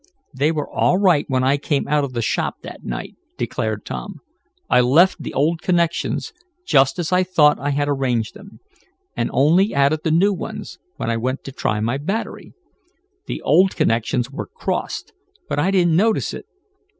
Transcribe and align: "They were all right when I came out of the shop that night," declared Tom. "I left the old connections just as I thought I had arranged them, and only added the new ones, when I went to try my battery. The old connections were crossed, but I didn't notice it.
"They 0.35 0.51
were 0.51 0.67
all 0.67 0.97
right 0.97 1.25
when 1.27 1.43
I 1.43 1.57
came 1.57 1.87
out 1.87 2.03
of 2.03 2.13
the 2.13 2.23
shop 2.23 2.63
that 2.63 2.83
night," 2.83 3.13
declared 3.37 3.85
Tom. 3.85 4.19
"I 4.67 4.81
left 4.81 5.21
the 5.21 5.31
old 5.35 5.61
connections 5.61 6.33
just 6.65 6.97
as 6.97 7.11
I 7.11 7.21
thought 7.21 7.59
I 7.59 7.69
had 7.69 7.87
arranged 7.87 8.33
them, 8.33 8.61
and 9.15 9.29
only 9.31 9.75
added 9.75 9.99
the 10.03 10.09
new 10.09 10.33
ones, 10.33 10.79
when 10.97 11.11
I 11.11 11.17
went 11.17 11.43
to 11.43 11.51
try 11.51 11.79
my 11.81 11.99
battery. 11.99 12.53
The 13.27 13.43
old 13.43 13.75
connections 13.75 14.31
were 14.31 14.47
crossed, 14.47 15.13
but 15.47 15.59
I 15.59 15.69
didn't 15.69 15.95
notice 15.95 16.33
it. 16.33 16.47